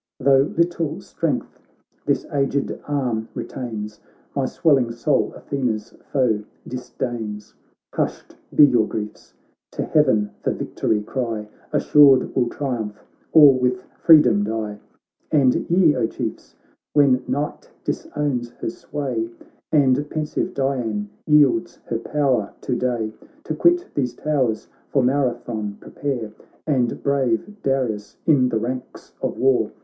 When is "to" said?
9.73-9.83, 22.61-22.75, 23.43-23.53